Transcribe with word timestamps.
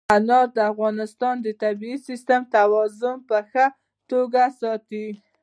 انار 0.15 0.45
د 0.57 0.59
افغانستان 0.71 1.35
د 1.41 1.47
طبعي 1.63 1.95
سیسټم 2.07 2.41
توازن 2.55 3.17
په 3.29 3.37
ښه 3.49 3.65
توګه 4.11 4.43
ساتي. 4.59 5.07